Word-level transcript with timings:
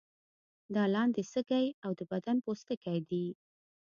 دا 0.75 0.83
لارې 0.93 1.23
سږی 1.33 1.65
او 1.85 1.91
د 1.99 2.01
بدن 2.11 2.37
پوستکی 2.45 2.97
دي. 3.09 3.25